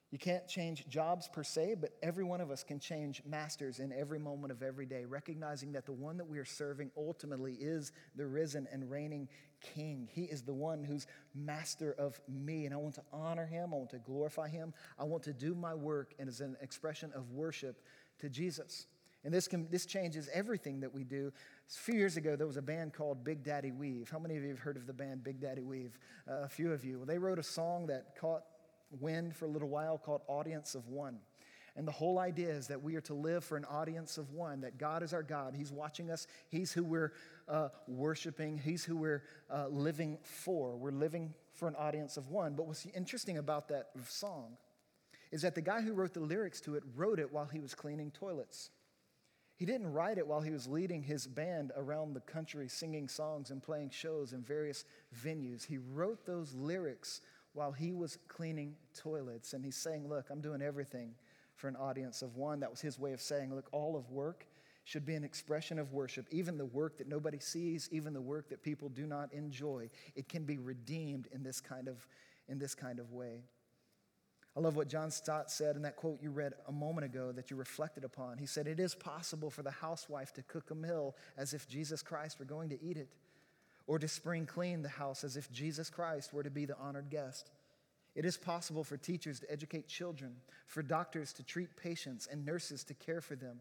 [0.09, 3.91] You can't change jobs per se, but every one of us can change masters in
[3.91, 7.91] every moment of every day, recognizing that the one that we are serving ultimately is
[8.15, 9.27] the risen and reigning
[9.59, 10.07] King.
[10.09, 13.73] He is the one who's master of me, and I want to honor him.
[13.73, 14.73] I want to glorify him.
[14.97, 17.81] I want to do my work and as an expression of worship
[18.19, 18.87] to Jesus.
[19.25, 21.33] And this, can, this changes everything that we do.
[21.69, 24.09] A few years ago, there was a band called Big Daddy Weave.
[24.09, 25.99] How many of you have heard of the band Big Daddy Weave?
[26.29, 26.99] Uh, a few of you.
[26.99, 28.43] Well, they wrote a song that caught
[28.91, 31.19] wind for a little while called Audience of One.
[31.77, 34.61] And the whole idea is that we are to live for an audience of one,
[34.61, 35.53] that God is our God.
[35.55, 36.25] He's watching us.
[36.49, 37.13] He's who we're
[37.47, 38.57] uh, worshiping.
[38.57, 40.75] He's who we're uh, living for.
[40.75, 42.55] We're living for an audience of one.
[42.55, 44.57] But what's interesting about that song
[45.31, 47.75] is that the guy who wrote the lyrics to it wrote it while he was
[47.75, 48.71] cleaning toilets.
[49.55, 53.51] He didn't write it while he was leading his band around the country singing songs
[53.51, 54.83] and playing shows in various
[55.23, 55.65] venues.
[55.65, 57.21] He wrote those lyrics
[57.57, 59.53] while he was cleaning toilets.
[59.53, 61.15] And he's saying, Look, I'm doing everything
[61.55, 62.59] for an audience of one.
[62.59, 64.45] That was his way of saying, Look, all of work
[64.83, 66.27] should be an expression of worship.
[66.29, 70.29] Even the work that nobody sees, even the work that people do not enjoy, it
[70.29, 72.07] can be redeemed in this kind of,
[72.47, 73.41] in this kind of way.
[74.55, 77.49] I love what John Stott said in that quote you read a moment ago that
[77.49, 78.37] you reflected upon.
[78.37, 82.03] He said, It is possible for the housewife to cook a meal as if Jesus
[82.03, 83.09] Christ were going to eat it
[83.87, 87.09] or to spring clean the house as if Jesus Christ were to be the honored
[87.09, 87.49] guest.
[88.15, 92.83] It is possible for teachers to educate children, for doctors to treat patients, and nurses
[92.85, 93.59] to care for them,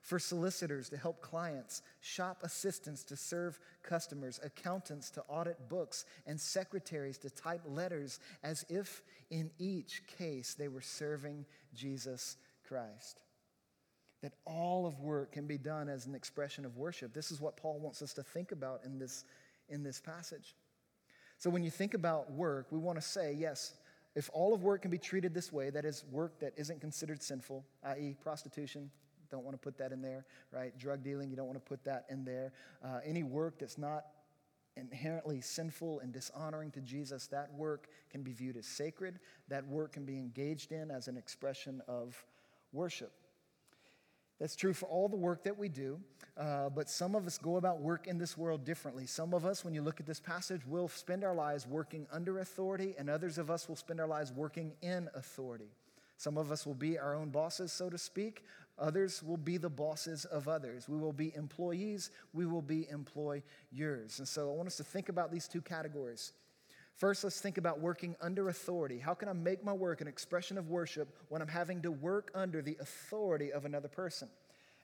[0.00, 6.40] for solicitors to help clients, shop assistants to serve customers, accountants to audit books, and
[6.40, 13.20] secretaries to type letters as if in each case they were serving Jesus Christ.
[14.22, 17.12] That all of work can be done as an expression of worship.
[17.12, 19.24] This is what Paul wants us to think about in this,
[19.68, 20.54] in this passage.
[21.38, 23.74] So when you think about work, we want to say, yes,
[24.14, 27.22] if all of work can be treated this way, that is, work that isn't considered
[27.22, 28.90] sinful, i.e., prostitution,
[29.30, 30.76] don't want to put that in there, right?
[30.78, 32.52] Drug dealing, you don't want to put that in there.
[32.84, 34.06] Uh, any work that's not
[34.76, 39.18] inherently sinful and dishonoring to Jesus, that work can be viewed as sacred.
[39.48, 42.24] That work can be engaged in as an expression of
[42.72, 43.12] worship.
[44.38, 45.98] That's true for all the work that we do,
[46.36, 49.04] uh, but some of us go about work in this world differently.
[49.04, 52.38] Some of us, when you look at this passage, will spend our lives working under
[52.38, 55.72] authority, and others of us will spend our lives working in authority.
[56.18, 58.44] Some of us will be our own bosses, so to speak.
[58.78, 60.88] Others will be the bosses of others.
[60.88, 62.10] We will be employees.
[62.32, 63.42] We will be employers.
[64.18, 66.32] And so I want us to think about these two categories.
[66.98, 68.98] First, let's think about working under authority.
[68.98, 72.32] How can I make my work an expression of worship when I'm having to work
[72.34, 74.28] under the authority of another person?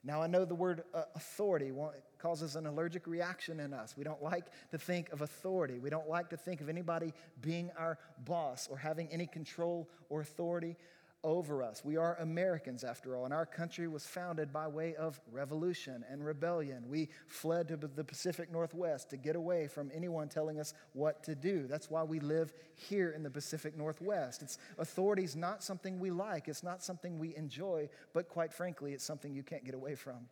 [0.05, 1.73] Now, I know the word uh, authority
[2.19, 3.97] causes an allergic reaction in us.
[3.97, 5.81] We don't like to think of authority.
[5.81, 10.21] We don't like to think of anybody being our boss or having any control or
[10.21, 10.77] authority
[11.25, 11.85] over us.
[11.85, 16.25] We are Americans, after all, and our country was founded by way of revolution and
[16.25, 16.85] rebellion.
[16.89, 21.35] We fled to the Pacific Northwest to get away from anyone telling us what to
[21.35, 21.67] do.
[21.67, 24.43] That's why we live here in the Pacific Northwest.
[24.43, 28.93] It's authority is not something we like, it's not something we enjoy, but quite frankly,
[28.93, 30.29] it's something you can't get away from.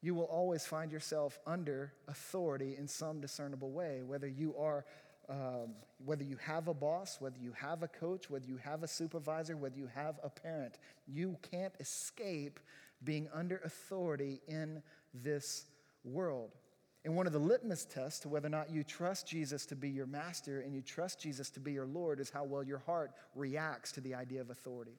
[0.00, 4.84] You will always find yourself under authority in some discernible way, whether you are
[5.28, 8.88] um, whether you have a boss, whether you have a coach, whether you have a
[8.88, 12.60] supervisor, whether you have a parent, you can't escape
[13.04, 15.66] being under authority in this
[16.04, 16.54] world.
[17.04, 19.88] And one of the litmus tests to whether or not you trust Jesus to be
[19.88, 23.12] your master and you trust Jesus to be your Lord is how well your heart
[23.34, 24.98] reacts to the idea of authority.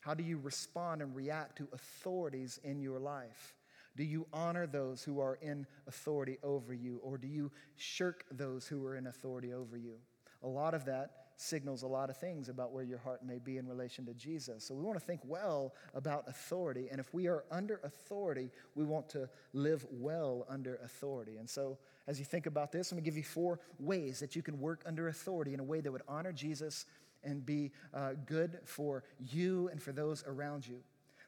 [0.00, 3.54] How do you respond and react to authorities in your life?
[3.96, 8.66] Do you honor those who are in authority over you, or do you shirk those
[8.66, 9.94] who are in authority over you?
[10.42, 13.58] A lot of that signals a lot of things about where your heart may be
[13.58, 14.64] in relation to Jesus.
[14.64, 16.88] So we want to think well about authority.
[16.90, 21.36] And if we are under authority, we want to live well under authority.
[21.36, 24.34] And so as you think about this, I'm going to give you four ways that
[24.34, 26.86] you can work under authority in a way that would honor Jesus
[27.22, 30.78] and be uh, good for you and for those around you.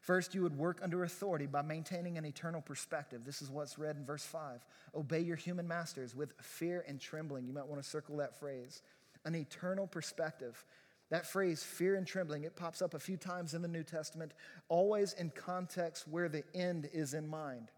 [0.01, 3.25] First, you would work under authority by maintaining an eternal perspective.
[3.25, 4.65] This is what's read in verse 5.
[4.95, 7.45] Obey your human masters with fear and trembling.
[7.45, 8.81] You might want to circle that phrase.
[9.25, 10.63] An eternal perspective.
[11.09, 14.33] That phrase, fear and trembling, it pops up a few times in the New Testament,
[14.69, 17.71] always in context where the end is in mind.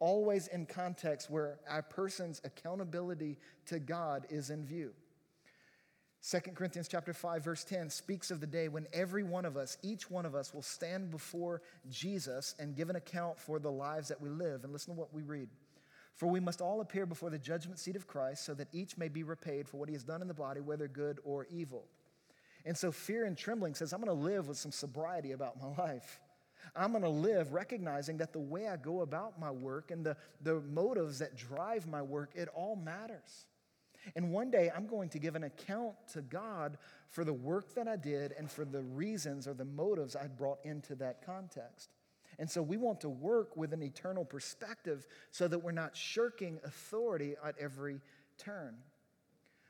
[0.00, 4.92] Always in context where a person's accountability to God is in view.
[6.20, 9.78] 2 Corinthians chapter 5 verse 10 speaks of the day when every one of us,
[9.82, 14.08] each one of us will stand before Jesus and give an account for the lives
[14.08, 14.64] that we live.
[14.64, 15.48] And listen to what we read.
[16.14, 19.08] For we must all appear before the judgment seat of Christ so that each may
[19.08, 21.84] be repaid for what he has done in the body, whether good or evil.
[22.66, 25.68] And so fear and trembling says, I'm going to live with some sobriety about my
[25.84, 26.18] life.
[26.74, 30.16] I'm going to live recognizing that the way I go about my work and the,
[30.42, 33.46] the motives that drive my work, it all matters.
[34.16, 37.88] And one day I'm going to give an account to God for the work that
[37.88, 41.90] I did and for the reasons or the motives I brought into that context.
[42.38, 46.60] And so we want to work with an eternal perspective so that we're not shirking
[46.64, 48.00] authority at every
[48.38, 48.76] turn.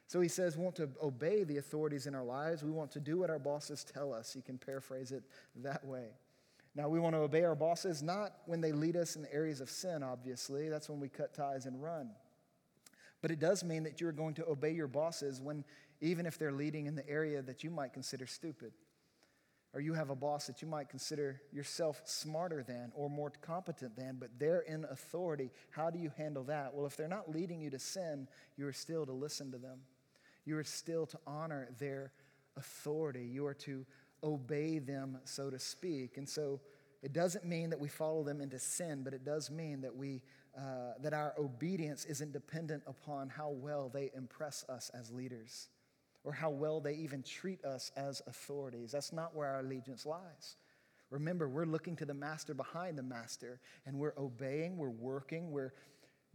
[0.06, 2.62] So he says, we want to obey the authorities in our lives.
[2.62, 4.34] We want to do what our bosses tell us.
[4.34, 5.22] You can paraphrase it
[5.56, 6.06] that way.
[6.74, 9.68] Now, we want to obey our bosses not when they lead us in areas of
[9.68, 10.68] sin, obviously.
[10.68, 12.10] That's when we cut ties and run.
[13.20, 15.64] But it does mean that you're going to obey your bosses when,
[16.00, 18.72] even if they're leading in the area that you might consider stupid.
[19.74, 23.96] Or you have a boss that you might consider yourself smarter than or more competent
[23.96, 25.50] than, but they're in authority.
[25.70, 26.72] How do you handle that?
[26.74, 29.80] Well, if they're not leading you to sin, you are still to listen to them.
[30.46, 32.12] You are still to honor their
[32.56, 33.26] authority.
[33.30, 33.84] You are to
[34.24, 36.16] obey them, so to speak.
[36.16, 36.60] And so
[37.02, 40.22] it doesn't mean that we follow them into sin, but it does mean that we
[40.58, 45.68] uh, that our obedience isn't dependent upon how well they impress us as leaders
[46.24, 48.90] or how well they even treat us as authorities.
[48.90, 50.56] That's not where our allegiance lies.
[51.10, 55.72] Remember, we're looking to the master behind the master, and we're obeying, we're working, we're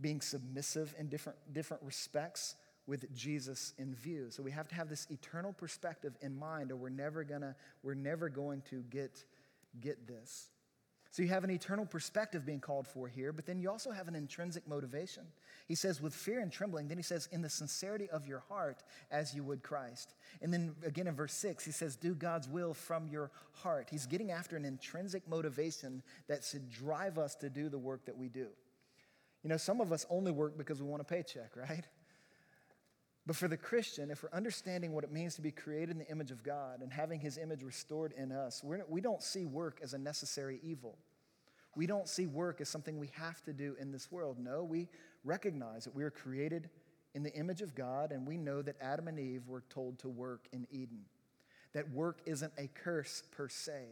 [0.02, 2.56] being submissive in different, different respects
[2.88, 4.28] with Jesus in view.
[4.30, 7.94] So we have to have this eternal perspective in mind, or we're never gonna, we're
[7.94, 9.24] never going to get,
[9.80, 10.50] get this.
[11.14, 14.08] So you have an eternal perspective being called for here, but then you also have
[14.08, 15.22] an intrinsic motivation.
[15.68, 18.82] He says, with fear and trembling, then he says, in the sincerity of your heart,
[19.12, 20.16] as you would Christ.
[20.42, 23.90] And then again in verse six, he says, do God's will from your heart.
[23.92, 28.18] He's getting after an intrinsic motivation that should drive us to do the work that
[28.18, 28.48] we do.
[29.44, 31.86] You know, some of us only work because we want a paycheck, right?
[33.26, 36.10] But for the Christian, if we're understanding what it means to be created in the
[36.10, 39.80] image of God and having his image restored in us, we're, we don't see work
[39.82, 40.98] as a necessary evil.
[41.76, 44.38] We don't see work as something we have to do in this world.
[44.40, 44.90] No, we
[45.24, 46.70] recognize that we are created
[47.16, 50.10] in the image of God, and we know that Adam and Eve were told to
[50.10, 51.06] work in Eden.
[51.74, 53.86] That work isn't a curse per se.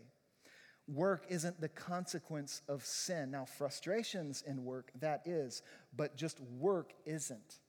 [0.87, 3.31] Work isn't the consequence of sin.
[3.31, 5.61] Now, frustrations in work, that is,
[5.95, 7.59] but just work isn't.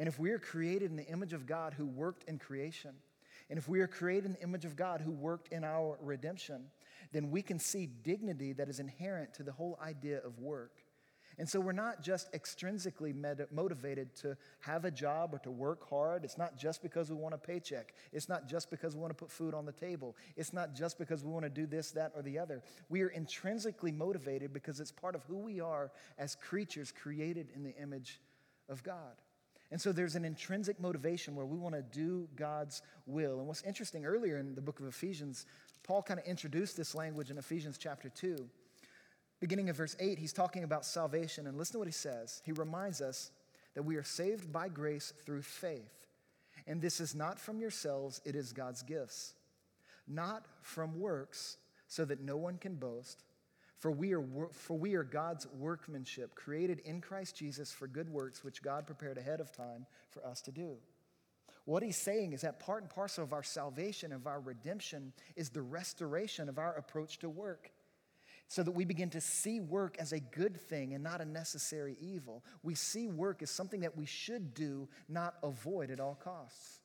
[0.00, 2.92] And if we are created in the image of God who worked in creation,
[3.50, 6.62] and if we are created in the image of God who worked in our redemption,
[7.12, 10.78] then we can see dignity that is inherent to the whole idea of work.
[11.38, 13.14] And so we're not just extrinsically
[13.52, 16.24] motivated to have a job or to work hard.
[16.24, 17.92] It's not just because we want a paycheck.
[18.10, 20.16] It's not just because we want to put food on the table.
[20.34, 22.62] It's not just because we want to do this, that, or the other.
[22.88, 27.64] We are intrinsically motivated because it's part of who we are as creatures created in
[27.64, 28.18] the image
[28.70, 29.12] of God.
[29.70, 33.38] And so there's an intrinsic motivation where we want to do God's will.
[33.38, 35.46] And what's interesting, earlier in the book of Ephesians,
[35.84, 38.48] Paul kind of introduced this language in Ephesians chapter 2.
[39.38, 41.46] Beginning of verse 8, he's talking about salvation.
[41.46, 42.42] And listen to what he says.
[42.44, 43.30] He reminds us
[43.74, 46.06] that we are saved by grace through faith.
[46.66, 49.34] And this is not from yourselves, it is God's gifts.
[50.06, 51.56] Not from works,
[51.86, 53.22] so that no one can boast.
[53.80, 58.44] For we, are, for we are God's workmanship, created in Christ Jesus for good works,
[58.44, 60.76] which God prepared ahead of time for us to do.
[61.64, 65.48] What he's saying is that part and parcel of our salvation, of our redemption, is
[65.48, 67.70] the restoration of our approach to work.
[68.48, 71.96] So that we begin to see work as a good thing and not a necessary
[72.00, 72.44] evil.
[72.62, 76.79] We see work as something that we should do, not avoid at all costs.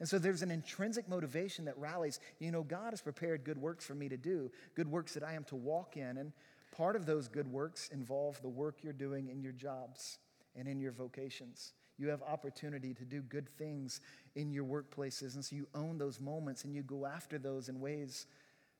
[0.00, 2.20] And so there's an intrinsic motivation that rallies.
[2.38, 5.32] You know, God has prepared good works for me to do, good works that I
[5.32, 6.18] am to walk in.
[6.18, 6.32] And
[6.76, 10.18] part of those good works involve the work you're doing in your jobs
[10.54, 11.72] and in your vocations.
[11.98, 14.00] You have opportunity to do good things
[14.36, 15.34] in your workplaces.
[15.34, 18.26] And so you own those moments and you go after those in ways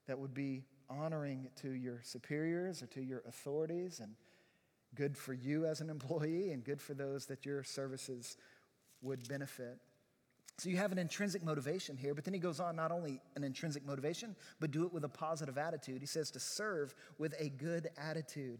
[0.06, 4.14] that would be honoring to your superiors or to your authorities and
[4.94, 8.36] good for you as an employee and good for those that your services
[9.02, 9.78] would benefit.
[10.58, 13.44] So you have an intrinsic motivation here, but then he goes on not only an
[13.44, 16.00] intrinsic motivation, but do it with a positive attitude.
[16.00, 18.58] He says to serve with a good attitude.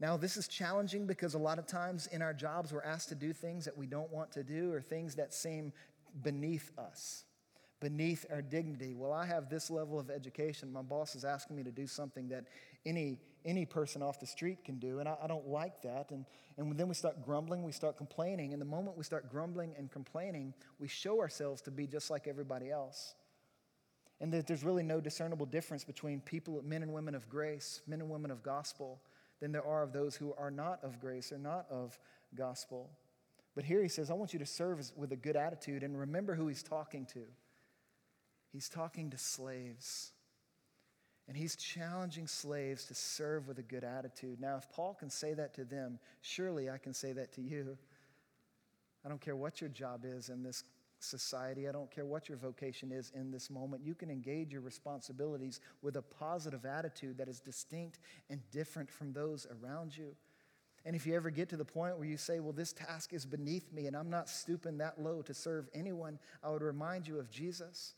[0.00, 3.14] Now, this is challenging because a lot of times in our jobs we're asked to
[3.14, 5.72] do things that we don't want to do or things that seem
[6.22, 7.24] beneath us,
[7.80, 8.94] beneath our dignity.
[8.94, 10.72] Well, I have this level of education.
[10.72, 12.44] My boss is asking me to do something that
[12.84, 16.10] any, any person off the street can do, and I, I don't like that.
[16.10, 16.24] And,
[16.56, 18.52] and then we start grumbling, we start complaining.
[18.52, 22.26] And the moment we start grumbling and complaining, we show ourselves to be just like
[22.26, 23.14] everybody else.
[24.20, 28.00] And that there's really no discernible difference between people, men and women of grace, men
[28.00, 29.00] and women of gospel,
[29.40, 31.98] than there are of those who are not of grace or not of
[32.34, 32.90] gospel.
[33.54, 36.34] But here he says, I want you to serve with a good attitude and remember
[36.34, 37.22] who he's talking to.
[38.52, 40.12] He's talking to slaves.
[41.28, 44.40] And he's challenging slaves to serve with a good attitude.
[44.40, 47.76] Now, if Paul can say that to them, surely I can say that to you.
[49.04, 50.64] I don't care what your job is in this
[51.00, 53.84] society, I don't care what your vocation is in this moment.
[53.84, 59.12] You can engage your responsibilities with a positive attitude that is distinct and different from
[59.12, 60.16] those around you.
[60.84, 63.26] And if you ever get to the point where you say, Well, this task is
[63.26, 67.18] beneath me and I'm not stooping that low to serve anyone, I would remind you
[67.18, 67.94] of Jesus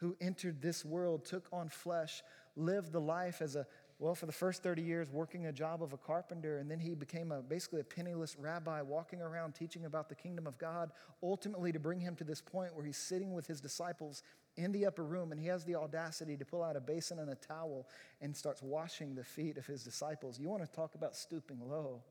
[0.00, 2.22] who entered this world, took on flesh,
[2.56, 3.66] lived the life as a,
[3.98, 6.94] well, for the first 30 years, working a job of a carpenter, and then he
[6.94, 10.90] became a, basically a penniless rabbi walking around teaching about the kingdom of God,
[11.22, 14.22] ultimately to bring him to this point where he's sitting with his disciples
[14.56, 17.30] in the upper room and he has the audacity to pull out a basin and
[17.30, 17.86] a towel
[18.22, 20.40] and starts washing the feet of his disciples.
[20.40, 22.02] You want to talk about stooping low?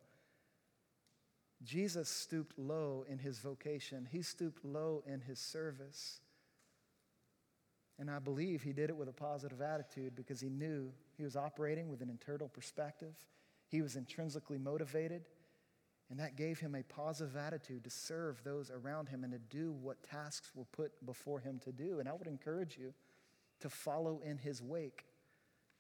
[1.64, 6.22] Jesus stooped low in his vocation, he stooped low in his service.
[8.00, 11.36] And I believe he did it with a positive attitude because he knew he was
[11.36, 13.14] operating with an internal perspective.
[13.68, 15.24] He was intrinsically motivated.
[16.10, 19.74] And that gave him a positive attitude to serve those around him and to do
[19.74, 22.00] what tasks were put before him to do.
[22.00, 22.94] And I would encourage you
[23.60, 25.06] to follow in his wake,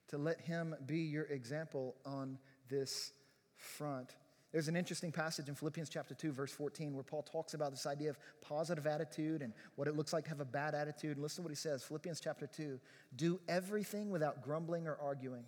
[0.10, 2.38] to let him be your example on
[2.70, 3.14] this
[3.56, 4.16] front.
[4.52, 7.86] There's an interesting passage in Philippians chapter 2, verse 14, where Paul talks about this
[7.86, 11.18] idea of positive attitude and what it looks like to have a bad attitude.
[11.18, 12.80] And listen to what he says Philippians chapter 2
[13.16, 15.44] Do everything without grumbling or arguing,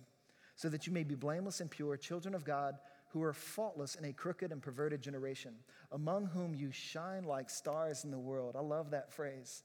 [0.54, 2.76] so that you may be blameless and pure, children of God
[3.08, 5.52] who are faultless in a crooked and perverted generation,
[5.90, 8.54] among whom you shine like stars in the world.
[8.56, 9.64] I love that phrase.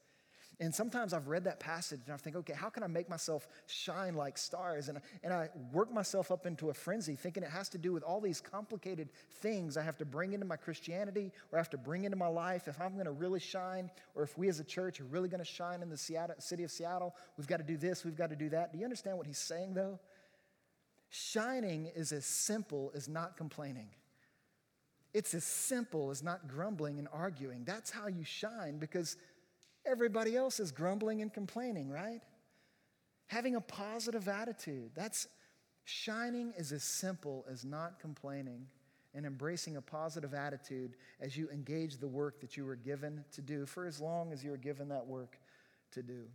[0.59, 3.47] And sometimes I've read that passage and I think, okay, how can I make myself
[3.67, 4.89] shine like stars?
[4.89, 8.01] And, and I work myself up into a frenzy thinking it has to do with
[8.01, 11.77] all these complicated things I have to bring into my Christianity or I have to
[11.77, 12.67] bring into my life.
[12.67, 15.43] If I'm going to really shine, or if we as a church are really going
[15.43, 18.31] to shine in the Seattle, city of Seattle, we've got to do this, we've got
[18.31, 18.73] to do that.
[18.73, 19.99] Do you understand what he's saying though?
[21.09, 23.89] Shining is as simple as not complaining.
[25.13, 27.63] It's as simple as not grumbling and arguing.
[27.63, 29.17] That's how you shine because
[29.87, 32.21] everybody else is grumbling and complaining, right?
[33.27, 34.91] Having a positive attitude.
[34.95, 35.27] That's
[35.85, 38.67] shining is as simple as not complaining
[39.13, 43.41] and embracing a positive attitude as you engage the work that you were given to
[43.41, 45.37] do for as long as you were given that work
[45.91, 46.25] to do.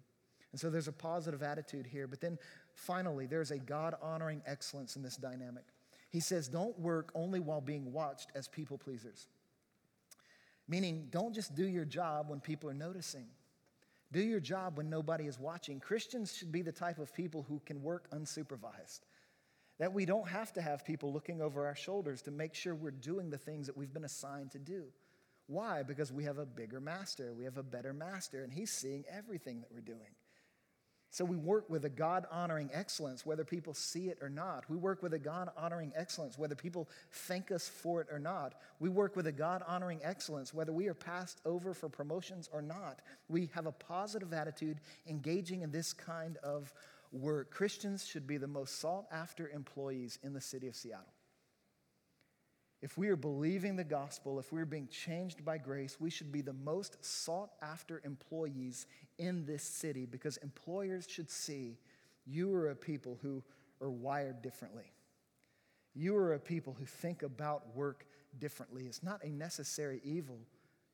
[0.50, 2.06] And so there's a positive attitude here.
[2.06, 2.38] But then
[2.74, 5.64] finally, there's a God honoring excellence in this dynamic.
[6.10, 9.28] He says, Don't work only while being watched as people pleasers.
[10.68, 13.26] Meaning, don't just do your job when people are noticing.
[14.12, 15.80] Do your job when nobody is watching.
[15.80, 19.00] Christians should be the type of people who can work unsupervised.
[19.78, 22.90] That we don't have to have people looking over our shoulders to make sure we're
[22.90, 24.84] doing the things that we've been assigned to do.
[25.46, 25.82] Why?
[25.82, 29.60] Because we have a bigger master, we have a better master, and he's seeing everything
[29.60, 30.14] that we're doing.
[31.12, 34.64] So we work with a God honoring excellence, whether people see it or not.
[34.70, 38.54] We work with a God honoring excellence, whether people thank us for it or not.
[38.80, 42.62] We work with a God honoring excellence, whether we are passed over for promotions or
[42.62, 43.00] not.
[43.28, 46.72] We have a positive attitude engaging in this kind of
[47.12, 47.50] work.
[47.50, 51.12] Christians should be the most sought after employees in the city of Seattle.
[52.82, 56.40] If we are believing the gospel, if we're being changed by grace, we should be
[56.40, 58.86] the most sought after employees
[59.18, 61.78] in this city because employers should see
[62.26, 63.42] you are a people who
[63.80, 64.92] are wired differently.
[65.94, 68.04] You are a people who think about work
[68.40, 68.86] differently.
[68.86, 70.40] It's not a necessary evil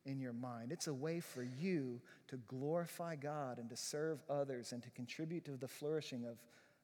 [0.05, 4.73] in your mind, it's a way for you to glorify God and to serve others
[4.73, 6.39] and to contribute to the flourishing of,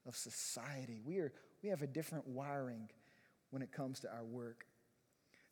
[0.07, 1.01] of society.
[1.07, 1.33] We, are,
[1.63, 2.91] we have a different wiring
[3.49, 4.67] when it comes to our work.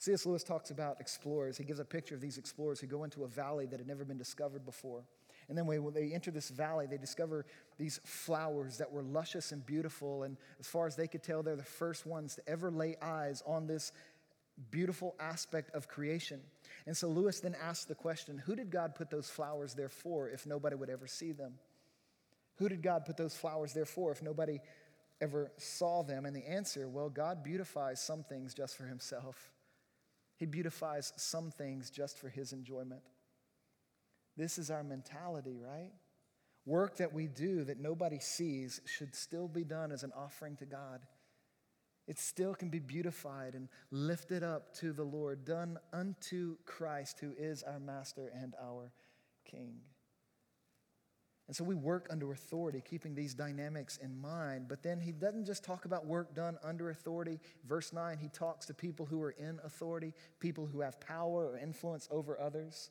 [0.03, 0.27] C.S.
[0.27, 1.57] Lewis talks about explorers.
[1.57, 4.05] He gives a picture of these explorers who go into a valley that had never
[4.05, 5.05] been discovered before.
[5.49, 7.47] And then when they enter this valley, they discover
[7.79, 10.25] these flowers that were luscious and beautiful.
[10.25, 13.45] And as far as they could tell, they're the first ones to ever lay eyes
[13.47, 13.93] on this
[14.73, 16.41] beautiful aspect of creation.
[16.85, 20.29] And so Lewis then asks the question who did God put those flowers there for
[20.29, 21.55] if nobody would ever see them?
[22.57, 24.59] Who did God put those flowers there for if nobody
[25.21, 26.27] ever saw them?
[26.27, 29.53] And the answer well, God beautifies some things just for himself.
[30.43, 33.03] He beautifies some things just for his enjoyment.
[34.37, 35.93] This is our mentality, right?
[36.67, 40.67] Work that we do that nobody sees should still be done as an offering to
[40.67, 41.03] God.
[42.09, 47.31] It still can be beautified and lifted up to the Lord, done unto Christ, who
[47.39, 48.91] is our master and our
[49.49, 49.77] king.
[51.53, 54.69] And so we work under authority, keeping these dynamics in mind.
[54.69, 57.41] But then he doesn't just talk about work done under authority.
[57.69, 61.59] Verse 9, he talks to people who are in authority, people who have power or
[61.59, 62.89] influence over others.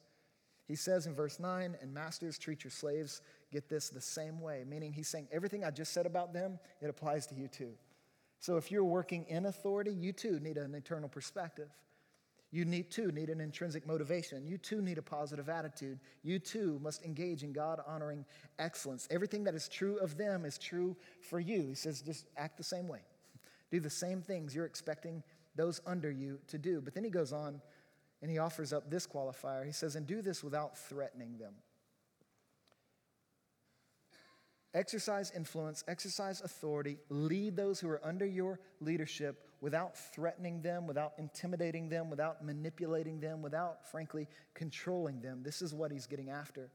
[0.67, 4.63] He says in verse 9, and masters treat your slaves, get this the same way,
[4.69, 7.71] meaning he's saying everything I just said about them, it applies to you too.
[8.41, 11.69] So if you're working in authority, you too need an eternal perspective.
[12.51, 14.45] You need too need an intrinsic motivation.
[14.45, 15.99] You too need a positive attitude.
[16.21, 18.25] You too must engage in God honoring
[18.59, 19.07] excellence.
[19.09, 21.67] Everything that is true of them is true for you.
[21.69, 22.99] He says, just act the same way.
[23.71, 25.23] Do the same things you're expecting
[25.55, 26.81] those under you to do.
[26.81, 27.61] But then he goes on
[28.21, 29.65] and he offers up this qualifier.
[29.65, 31.53] He says, and do this without threatening them.
[34.73, 41.13] Exercise influence, exercise authority, lead those who are under your leadership without threatening them, without
[41.17, 45.43] intimidating them, without manipulating them, without, frankly, controlling them.
[45.43, 46.71] This is what he's getting after.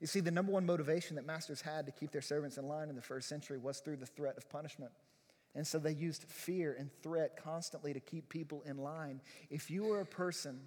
[0.00, 2.88] You see, the number one motivation that masters had to keep their servants in line
[2.88, 4.92] in the first century was through the threat of punishment.
[5.54, 9.20] And so they used fear and threat constantly to keep people in line.
[9.50, 10.60] If you are a person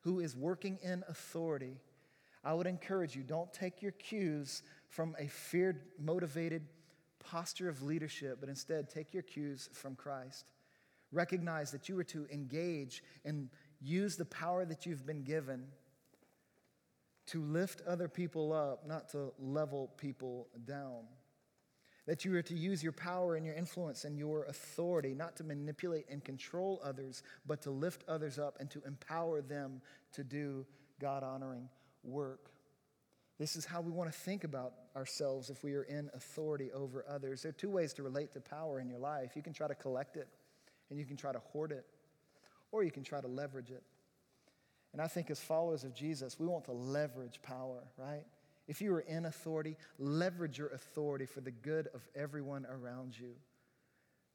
[0.00, 1.76] who is working in authority,
[2.42, 6.62] I would encourage you don't take your cues from a fear motivated
[7.20, 10.44] posture of leadership, but instead take your cues from Christ.
[11.14, 13.48] Recognize that you are to engage and
[13.80, 15.64] use the power that you've been given
[17.26, 21.04] to lift other people up, not to level people down.
[22.06, 25.44] That you are to use your power and your influence and your authority, not to
[25.44, 29.80] manipulate and control others, but to lift others up and to empower them
[30.12, 30.66] to do
[31.00, 31.68] God honoring
[32.02, 32.50] work.
[33.38, 37.04] This is how we want to think about ourselves if we are in authority over
[37.08, 37.42] others.
[37.42, 39.32] There are two ways to relate to power in your life.
[39.34, 40.28] You can try to collect it,
[40.90, 41.84] and you can try to hoard it,
[42.72, 43.82] or you can try to leverage it.
[44.92, 48.24] And I think as followers of Jesus, we want to leverage power, right?
[48.68, 53.34] If you are in authority, leverage your authority for the good of everyone around you.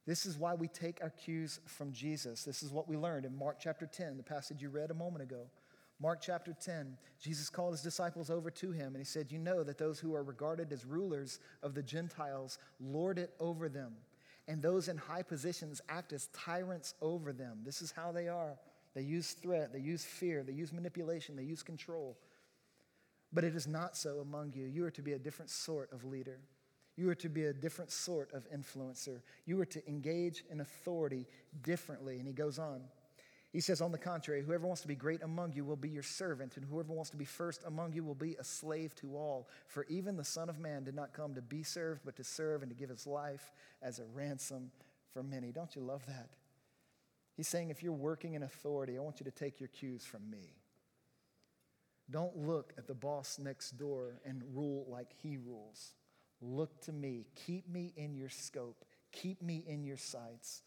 [0.06, 2.44] This is why we take our cues from Jesus.
[2.44, 5.22] This is what we learned in Mark chapter 10, the passage you read a moment
[5.22, 5.46] ago.
[6.00, 9.62] Mark chapter 10, Jesus called his disciples over to him and he said, You know
[9.62, 13.92] that those who are regarded as rulers of the Gentiles lord it over them,
[14.50, 17.60] and those in high positions act as tyrants over them.
[17.64, 18.58] This is how they are.
[18.96, 22.18] They use threat, they use fear, they use manipulation, they use control.
[23.32, 24.66] But it is not so among you.
[24.66, 26.40] You are to be a different sort of leader.
[26.96, 29.20] You are to be a different sort of influencer.
[29.46, 31.28] You are to engage in authority
[31.62, 32.18] differently.
[32.18, 32.80] And he goes on.
[33.52, 36.04] He says, On the contrary, whoever wants to be great among you will be your
[36.04, 39.48] servant, and whoever wants to be first among you will be a slave to all.
[39.66, 42.62] For even the Son of Man did not come to be served, but to serve
[42.62, 43.50] and to give his life
[43.82, 44.70] as a ransom
[45.12, 45.50] for many.
[45.50, 46.30] Don't you love that?
[47.36, 50.30] He's saying, If you're working in authority, I want you to take your cues from
[50.30, 50.54] me.
[52.08, 55.94] Don't look at the boss next door and rule like he rules.
[56.40, 57.26] Look to me.
[57.46, 58.84] Keep me in your scope.
[59.12, 60.62] Keep me in your sights.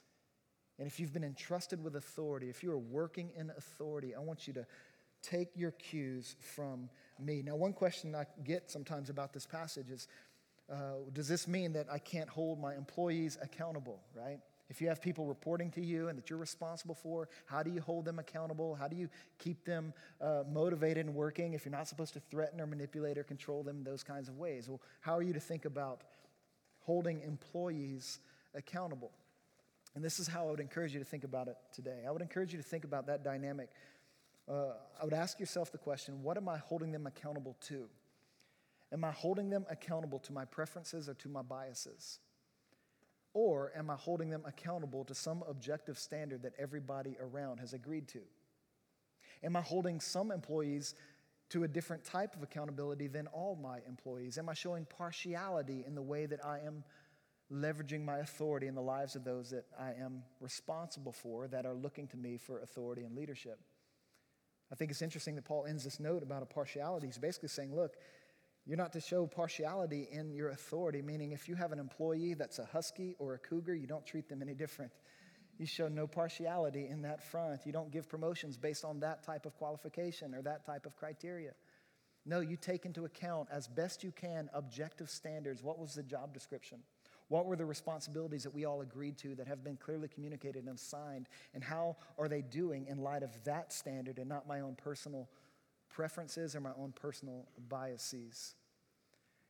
[0.80, 4.48] And if you've been entrusted with authority, if you are working in authority, I want
[4.48, 4.66] you to
[5.22, 7.42] take your cues from me.
[7.42, 10.08] Now, one question I get sometimes about this passage is
[10.72, 10.76] uh,
[11.14, 14.40] does this mean that I can't hold my employees accountable, right?
[14.70, 17.82] If you have people reporting to you and that you're responsible for, how do you
[17.82, 18.74] hold them accountable?
[18.74, 22.62] How do you keep them uh, motivated and working if you're not supposed to threaten
[22.62, 24.70] or manipulate or control them in those kinds of ways?
[24.70, 26.02] Well, how are you to think about
[26.80, 28.20] holding employees
[28.56, 29.12] accountable?
[29.96, 32.04] And this is how I would encourage you to think about it today.
[32.08, 33.70] I would encourage you to think about that dynamic.
[34.50, 37.88] Uh, I would ask yourself the question what am I holding them accountable to?
[38.92, 42.20] Am I holding them accountable to my preferences or to my biases?
[43.34, 48.08] Or am I holding them accountable to some objective standard that everybody around has agreed
[48.10, 48.20] to?
[49.44, 50.94] Am I holding some employees
[51.50, 54.38] to a different type of accountability than all my employees?
[54.38, 56.84] Am I showing partiality in the way that I am
[57.52, 61.76] leveraging my authority in the lives of those that I am responsible for that are
[61.76, 63.60] looking to me for authority and leadership?
[64.72, 67.08] I think it's interesting that Paul ends this note about a partiality.
[67.08, 67.96] He's basically saying, look,
[68.66, 72.60] you're not to show partiality in your authority, meaning if you have an employee that's
[72.60, 74.92] a husky or a cougar, you don't treat them any different.
[75.60, 77.66] You show no partiality in that front.
[77.66, 81.52] You don't give promotions based on that type of qualification or that type of criteria.
[82.26, 85.62] No, you take into account as best you can objective standards.
[85.62, 86.80] What was the job description?
[87.30, 90.80] What were the responsibilities that we all agreed to that have been clearly communicated and
[90.80, 91.30] signed?
[91.54, 95.30] And how are they doing in light of that standard and not my own personal
[95.94, 98.56] preferences or my own personal biases.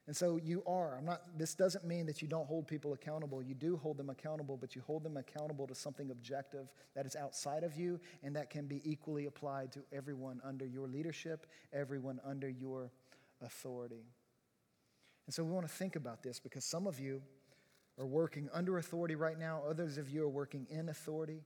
[0.05, 0.97] And so you are.
[0.97, 3.41] I'm not, this doesn't mean that you don't hold people accountable.
[3.41, 7.15] You do hold them accountable, but you hold them accountable to something objective that is
[7.15, 12.19] outside of you and that can be equally applied to everyone under your leadership, everyone
[12.26, 12.91] under your
[13.41, 14.03] authority.
[15.26, 17.21] And so we want to think about this because some of you
[17.97, 21.41] are working under authority right now, others of you are working in authority.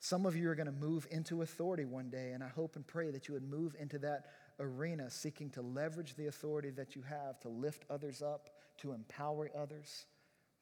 [0.00, 2.86] Some of you are going to move into authority one day, and I hope and
[2.86, 4.26] pray that you would move into that
[4.60, 9.50] arena seeking to leverage the authority that you have to lift others up, to empower
[9.56, 10.06] others,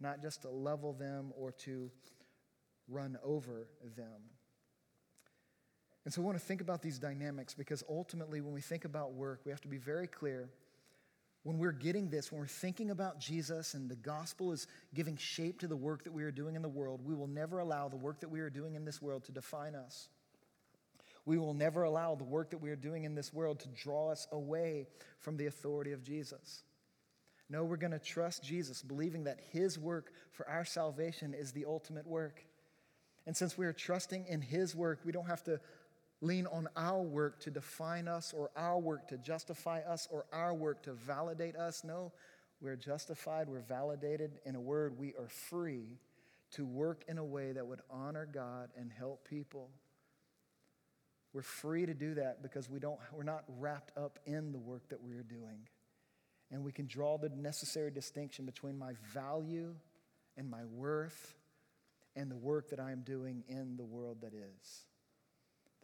[0.01, 1.91] not just to level them or to
[2.89, 4.23] run over them.
[6.05, 9.13] And so we want to think about these dynamics because ultimately, when we think about
[9.15, 10.51] work, we have to be very clear
[11.47, 15.61] when we're getting this, when we're thinking about Jesus and the gospel is giving shape
[15.61, 17.97] to the work that we are doing in the world, we will never allow the
[17.97, 20.09] work that we are doing in this world to define us.
[21.25, 24.11] We will never allow the work that we are doing in this world to draw
[24.11, 24.89] us away
[25.21, 26.65] from the authority of Jesus.
[27.49, 31.67] No, we're going to trust Jesus, believing that his work for our salvation is the
[31.67, 32.45] ultimate work.
[33.25, 35.61] And since we are trusting in his work, we don't have to
[36.21, 40.55] lean on our work to define us or our work to justify us or our
[40.55, 41.85] work to validate us.
[41.85, 42.13] No,
[42.61, 44.41] we're justified, we're validated.
[44.45, 45.99] In a word, we are free
[46.53, 49.71] to work in a way that would honor God and help people.
[51.33, 54.89] We're free to do that because we don't, we're not wrapped up in the work
[54.89, 55.69] that we're doing.
[56.51, 59.75] And we can draw the necessary distinction between my value
[60.39, 61.35] and my worth
[62.15, 64.87] and the work that I am doing in the world that is.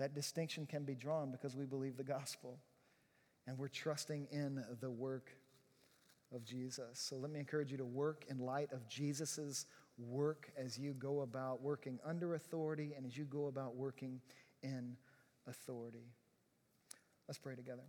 [0.02, 2.58] That distinction can be drawn because we believe the gospel
[3.46, 5.30] and we're trusting in the work
[6.34, 6.98] of Jesus.
[6.98, 9.64] So let me encourage you to work in light of Jesus'
[9.96, 14.20] work as you go about working under authority and as you go about working
[14.64, 14.96] in
[15.46, 16.08] authority.
[17.28, 17.84] Let's pray together.